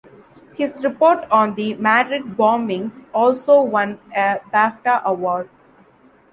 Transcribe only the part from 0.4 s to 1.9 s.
His report on the